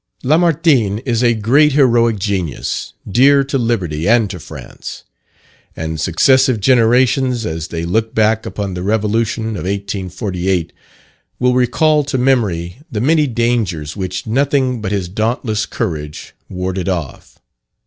Lamartine 0.23 0.97
is 1.05 1.21
a 1.23 1.35
great 1.35 1.73
heroic 1.73 2.17
genius, 2.17 2.93
dear 3.07 3.43
to 3.43 3.59
liberty 3.59 4.09
and 4.09 4.31
to 4.31 4.39
France; 4.39 5.03
and 5.75 6.01
successive 6.01 6.59
generations, 6.59 7.45
as 7.45 7.67
they 7.67 7.85
look 7.85 8.15
back 8.15 8.43
upon 8.47 8.73
the 8.73 8.81
revolution 8.81 9.49
of 9.49 9.65
1848, 9.65 10.73
will 11.37 11.53
recall 11.53 12.03
to 12.03 12.17
memory 12.17 12.77
the 12.91 12.99
many 12.99 13.27
dangers 13.27 13.95
which 13.95 14.25
nothing 14.25 14.81
but 14.81 14.91
his 14.91 15.07
dauntless 15.07 15.67
courage 15.67 16.33
warded 16.49 16.89
off. 16.89 17.37